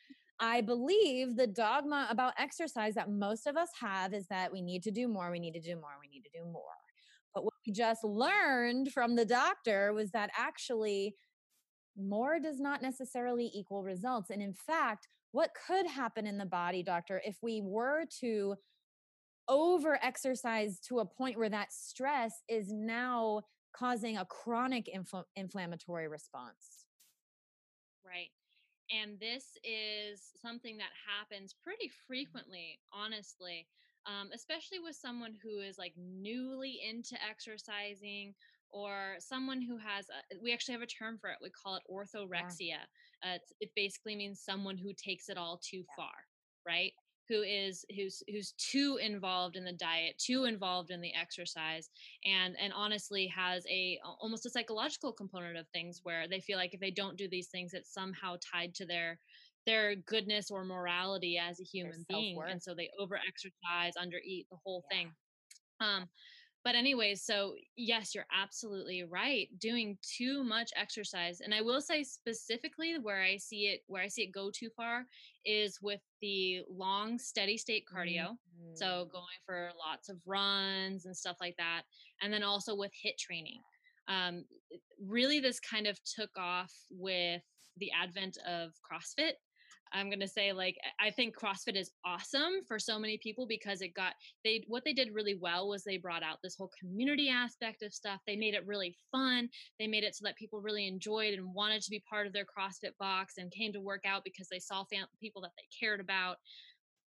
[0.41, 4.85] I believe the dogma about exercise that most of us have is that we need
[4.85, 6.63] to do more, we need to do more, we need to do more.
[7.35, 11.17] But what we just learned from the doctor was that actually
[11.99, 14.31] more does not necessarily equal results.
[14.31, 18.57] And in fact, what could happen in the body, doctor, if we were to
[19.49, 23.43] over exercise to a point where that stress is now
[23.75, 26.87] causing a chronic infl- inflammatory response?
[28.05, 28.31] Right.
[28.91, 33.67] And this is something that happens pretty frequently, honestly,
[34.07, 38.35] um, especially with someone who is like newly into exercising
[38.73, 41.83] or someone who has a, we actually have a term for it we call it
[41.91, 42.77] orthorexia yeah.
[43.25, 45.95] uh, it basically means someone who takes it all too yeah.
[45.97, 46.15] far
[46.67, 46.93] right
[47.29, 51.91] who is who's who's too involved in the diet too involved in the exercise
[52.25, 56.75] and and honestly has a almost a psychological component of things where they feel like
[56.75, 59.19] if they don't do these things it's somehow tied to their
[59.67, 64.57] their goodness or morality as a human being and so they over exercise undereat the
[64.65, 64.97] whole yeah.
[64.97, 65.11] thing
[65.81, 66.09] um
[66.69, 72.05] but anyways so yes you're absolutely right doing too much exercise and i will say
[72.05, 75.07] specifically where i see it where i see it go too far
[75.47, 78.75] is with the long steady state cardio mm-hmm.
[78.75, 81.85] so going for lots of runs and stuff like that
[82.21, 83.63] and then also with HIIT training
[84.09, 84.45] um,
[85.03, 87.41] really this kind of took off with
[87.79, 89.33] the advent of crossfit
[89.93, 93.81] I'm going to say like I think CrossFit is awesome for so many people because
[93.81, 94.15] it got
[94.45, 97.93] they what they did really well was they brought out this whole community aspect of
[97.93, 98.21] stuff.
[98.27, 99.49] They made it really fun.
[99.79, 102.45] They made it so that people really enjoyed and wanted to be part of their
[102.45, 106.01] CrossFit box and came to work out because they saw fam- people that they cared
[106.01, 106.37] about.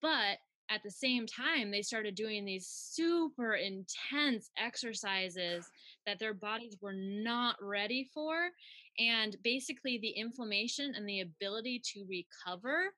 [0.00, 0.38] But
[0.70, 5.66] at the same time, they started doing these super intense exercises
[6.06, 8.50] that their bodies were not ready for.
[8.98, 12.92] And basically, the inflammation and the ability to recover,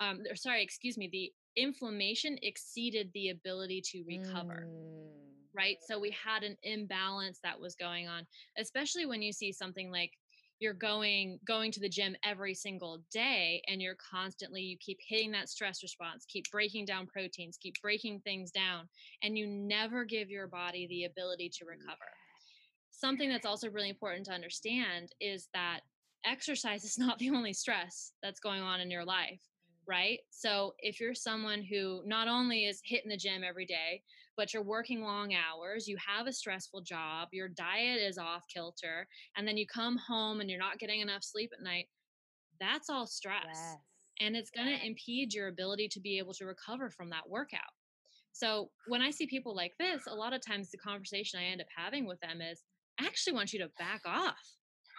[0.00, 4.66] um, or sorry, excuse me, the inflammation exceeded the ability to recover.
[4.68, 5.10] Mm.
[5.54, 5.76] Right.
[5.86, 10.12] So we had an imbalance that was going on, especially when you see something like
[10.62, 15.32] you're going going to the gym every single day and you're constantly you keep hitting
[15.32, 18.88] that stress response keep breaking down proteins keep breaking things down
[19.22, 21.68] and you never give your body the ability to mm.
[21.68, 22.10] recover.
[22.90, 25.80] Something that's also really important to understand is that
[26.24, 29.88] exercise is not the only stress that's going on in your life mm.
[29.88, 30.20] right?
[30.30, 34.02] So if you're someone who not only is hitting the gym every day,
[34.36, 39.06] but you're working long hours, you have a stressful job, your diet is off kilter,
[39.36, 41.86] and then you come home and you're not getting enough sleep at night,
[42.60, 43.44] that's all stress.
[43.46, 43.76] Yes.
[44.20, 44.84] And it's going to yes.
[44.84, 47.60] impede your ability to be able to recover from that workout.
[48.32, 51.60] So when I see people like this, a lot of times the conversation I end
[51.60, 52.62] up having with them is,
[53.00, 54.38] I actually want you to back off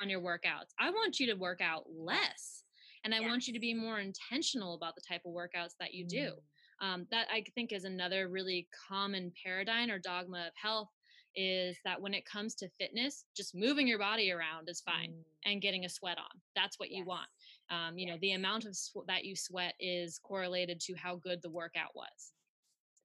[0.02, 0.74] on your workouts.
[0.80, 2.64] I want you to work out less
[3.04, 3.30] and i yes.
[3.30, 6.32] want you to be more intentional about the type of workouts that you do.
[6.84, 10.90] Um, that i think is another really common paradigm or dogma of health
[11.36, 15.52] is that when it comes to fitness just moving your body around is fine mm.
[15.52, 16.40] and getting a sweat on.
[16.56, 17.00] That's what yes.
[17.00, 17.28] you want.
[17.70, 18.14] Um, you yes.
[18.14, 21.96] know the amount of sw- that you sweat is correlated to how good the workout
[21.96, 22.34] was.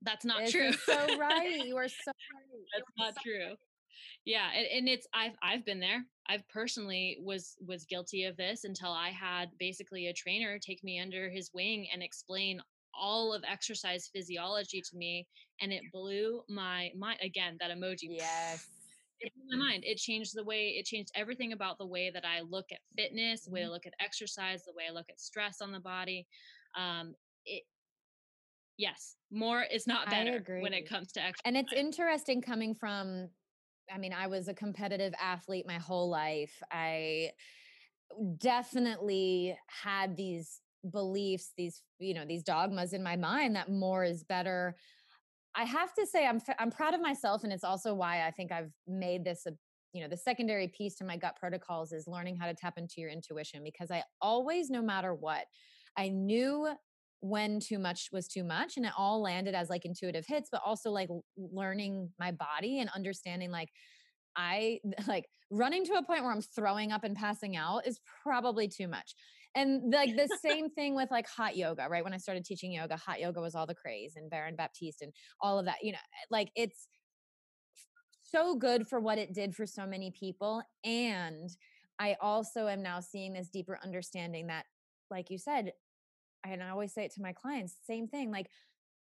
[0.02, 0.72] That's not this true.
[0.72, 1.60] so right.
[1.66, 2.64] You are so right.
[2.74, 3.46] That's not so true.
[3.48, 3.58] right.
[4.24, 6.04] Yeah and, and it's i've i've been there.
[6.28, 11.00] I've personally was was guilty of this until i had basically a trainer take me
[11.00, 12.60] under his wing and explain
[12.94, 15.26] all of exercise physiology to me
[15.60, 18.66] and it blew my mind again that emoji yes
[19.20, 22.24] it blew my mind it changed the way it changed everything about the way that
[22.24, 23.72] i look at fitness the way i mm-hmm.
[23.72, 26.26] look at exercise the way i look at stress on the body
[26.76, 27.14] um
[27.44, 27.62] it
[28.76, 33.28] yes more is not better when it comes to exercise and it's interesting coming from
[33.92, 36.62] I mean, I was a competitive athlete my whole life.
[36.70, 37.30] I
[38.38, 40.60] definitely had these
[40.90, 44.76] beliefs, these, you know, these dogmas in my mind that more is better.
[45.54, 48.52] I have to say I'm I'm proud of myself and it's also why I think
[48.52, 49.52] I've made this a
[49.94, 53.00] you know, the secondary piece to my gut protocols is learning how to tap into
[53.00, 55.46] your intuition because I always no matter what,
[55.96, 56.68] I knew
[57.20, 60.62] when too much was too much and it all landed as like intuitive hits but
[60.64, 63.70] also like learning my body and understanding like
[64.36, 64.78] i
[65.08, 68.86] like running to a point where i'm throwing up and passing out is probably too
[68.86, 69.14] much
[69.58, 72.96] and like the same thing with like hot yoga right when i started teaching yoga
[72.96, 75.98] hot yoga was all the craze and baron baptiste and all of that you know
[75.98, 76.88] eh, like it's
[78.22, 81.50] so good for what it did for so many people and
[81.98, 84.64] i also am now seeing this deeper understanding that
[85.10, 85.72] like you said
[86.44, 88.48] and I always say it to my clients, same thing, like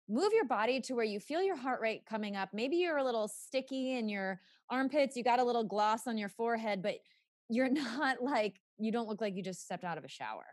[0.07, 2.49] move your body to where you feel your heart rate coming up.
[2.53, 6.29] Maybe you're a little sticky in your armpits, you got a little gloss on your
[6.29, 6.95] forehead, but
[7.49, 10.45] you're not like you don't look like you just stepped out of a shower.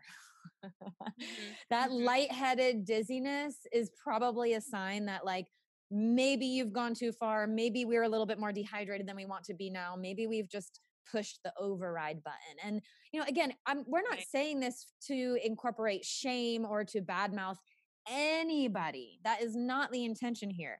[0.63, 0.87] mm-hmm.
[1.69, 2.05] that mm-hmm.
[2.05, 5.47] lightheaded dizziness is probably a sign that like
[5.89, 9.43] maybe you've gone too far, maybe we're a little bit more dehydrated than we want
[9.45, 12.57] to be now, maybe we've just pushed the override button.
[12.63, 12.81] And,
[13.13, 17.55] you know, again, I'm, we're not saying this to incorporate shame or to badmouth
[18.09, 19.19] anybody.
[19.23, 20.77] That is not the intention here.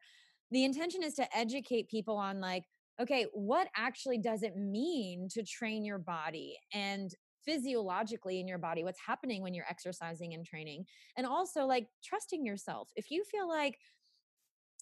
[0.51, 2.63] The intention is to educate people on, like,
[3.01, 7.11] okay, what actually does it mean to train your body and
[7.47, 10.85] physiologically in your body, what's happening when you're exercising and training,
[11.15, 12.89] and also like trusting yourself.
[12.95, 13.77] If you feel like,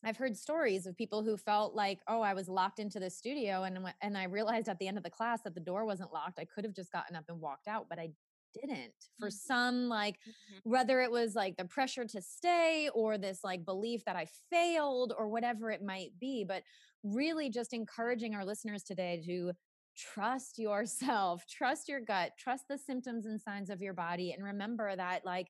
[0.03, 3.63] I've heard stories of people who felt like, oh, I was locked into the studio,
[3.63, 6.39] and and I realized at the end of the class that the door wasn't locked.
[6.39, 8.09] I could have just gotten up and walked out, but I
[8.53, 8.93] didn't.
[9.19, 9.53] For mm-hmm.
[9.53, 10.69] some, like mm-hmm.
[10.69, 15.13] whether it was like the pressure to stay or this like belief that I failed
[15.17, 16.63] or whatever it might be, but
[17.03, 19.51] really just encouraging our listeners today to
[19.95, 24.95] trust yourself, trust your gut, trust the symptoms and signs of your body, and remember
[24.95, 25.47] that like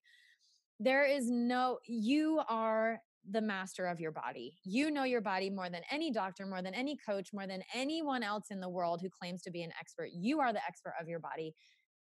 [0.80, 3.00] there is no you are
[3.32, 4.56] the master of your body.
[4.64, 8.24] You know your body more than any doctor, more than any coach, more than anyone
[8.24, 10.10] else in the world who claims to be an expert.
[10.14, 11.54] You are the expert of your body,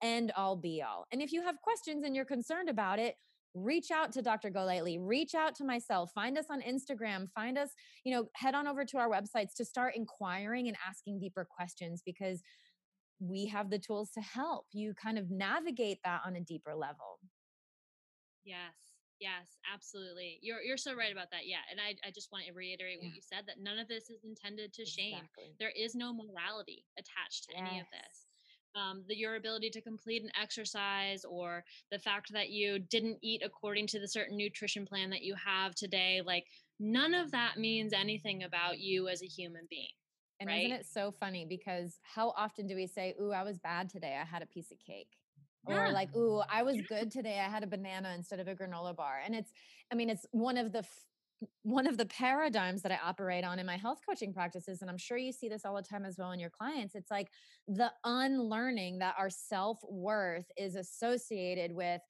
[0.01, 1.05] end all be all.
[1.11, 3.15] And if you have questions and you're concerned about it,
[3.55, 4.49] reach out to Dr.
[4.49, 7.69] Golightly, reach out to myself, find us on Instagram, find us,
[8.03, 12.03] you know, head on over to our websites to start inquiring and asking deeper questions
[12.05, 12.43] because
[13.19, 17.19] we have the tools to help you kind of navigate that on a deeper level.
[18.43, 18.73] Yes.
[19.21, 20.39] Yes, absolutely.
[20.41, 21.47] You're you're so right about that.
[21.47, 21.63] Yeah.
[21.71, 23.07] And I, I just want to reiterate yeah.
[23.07, 25.23] what you said that none of this is intended to shame.
[25.57, 27.63] There is no morality attached to yes.
[27.63, 28.24] any of this.
[28.75, 33.41] Um, the, your ability to complete an exercise or the fact that you didn't eat
[33.43, 36.45] according to the certain nutrition plan that you have today, like
[36.79, 39.87] none of that means anything about you as a human being.
[40.41, 40.65] And right?
[40.65, 41.45] isn't it so funny?
[41.47, 44.17] Because how often do we say, Ooh, I was bad today.
[44.21, 45.15] I had a piece of cake
[45.65, 48.95] or like ooh i was good today i had a banana instead of a granola
[48.95, 49.51] bar and it's
[49.91, 51.05] i mean it's one of the f-
[51.63, 54.97] one of the paradigms that i operate on in my health coaching practices and i'm
[54.97, 57.29] sure you see this all the time as well in your clients it's like
[57.67, 62.01] the unlearning that our self-worth is associated with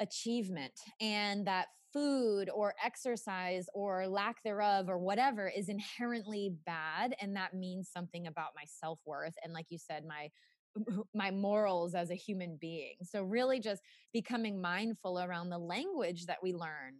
[0.00, 7.34] achievement and that food or exercise or lack thereof or whatever is inherently bad and
[7.34, 10.28] that means something about my self-worth and like you said my
[11.14, 12.96] my morals as a human being.
[13.02, 13.82] So really just
[14.12, 16.94] becoming mindful around the language that we learn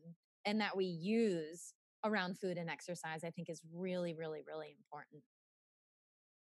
[0.46, 1.74] and that we use
[2.04, 5.22] around food and exercise I think is really really really important.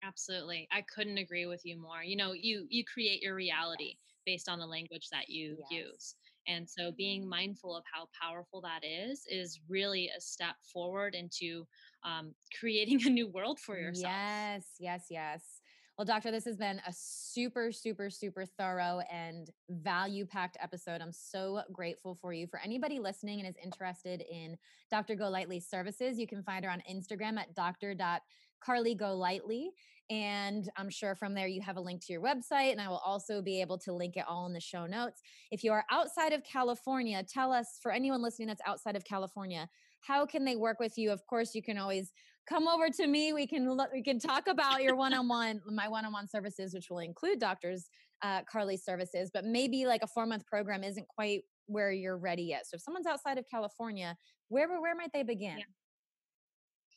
[0.03, 0.67] Absolutely.
[0.73, 2.03] I couldn't agree with you more.
[2.03, 3.99] You know, you you create your reality yes.
[4.25, 5.71] based on the language that you yes.
[5.71, 6.15] use.
[6.49, 11.67] And so being mindful of how powerful that is is really a step forward into
[12.03, 14.13] um, creating a new world for yourself.
[14.15, 15.60] Yes, yes, yes.
[16.01, 21.03] Well, doctor, this has been a super, super, super thorough and value packed episode.
[21.03, 22.47] I'm so grateful for you.
[22.47, 24.57] For anybody listening and is interested in
[24.91, 25.15] Dr.
[25.15, 29.67] Golightly's services, you can find her on Instagram at dr.carlygolightly.
[30.09, 33.03] And I'm sure from there you have a link to your website, and I will
[33.05, 35.21] also be able to link it all in the show notes.
[35.51, 39.69] If you are outside of California, tell us for anyone listening that's outside of California,
[40.01, 41.13] how can they work with you?
[41.13, 42.15] Of course, you can always
[42.51, 43.33] come over to me.
[43.33, 47.89] We can we can talk about your one-on-one, my one-on-one services, which will include doctors
[48.23, 52.67] uh, Carly's services, but maybe like a four-month program isn't quite where you're ready yet.
[52.67, 54.17] So if someone's outside of California,
[54.49, 55.59] where where might they begin?
[55.59, 55.65] Yeah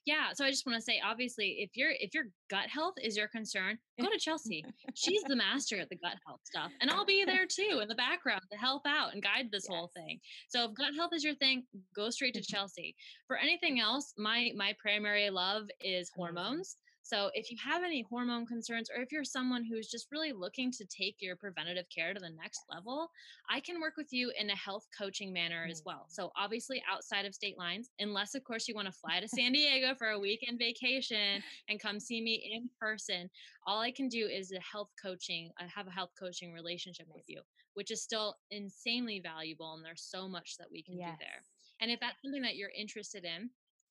[0.05, 3.15] yeah so i just want to say obviously if your if your gut health is
[3.15, 4.63] your concern go to chelsea.
[4.95, 7.95] She's the master at the gut health stuff and i'll be there too in the
[7.95, 9.75] background to help out and guide this yes.
[9.75, 10.19] whole thing.
[10.49, 11.63] So if gut health is your thing
[11.95, 12.55] go straight to mm-hmm.
[12.55, 12.95] chelsea.
[13.27, 16.21] For anything else my my primary love is mm-hmm.
[16.21, 20.31] hormones so, if you have any hormone concerns, or if you're someone who's just really
[20.31, 23.11] looking to take your preventative care to the next level,
[23.49, 25.87] I can work with you in a health coaching manner as mm.
[25.87, 26.05] well.
[26.07, 29.51] So, obviously, outside of state lines, unless, of course, you want to fly to San
[29.51, 33.29] Diego for a weekend vacation and come see me in person,
[33.67, 37.25] all I can do is a health coaching, I have a health coaching relationship with
[37.27, 37.41] you,
[37.73, 39.73] which is still insanely valuable.
[39.73, 41.11] And there's so much that we can yes.
[41.11, 41.43] do there.
[41.81, 43.49] And if that's something that you're interested in,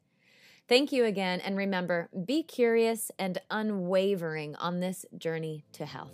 [0.68, 1.40] Thank you again.
[1.40, 6.14] And remember, be curious and unwavering on this journey to health.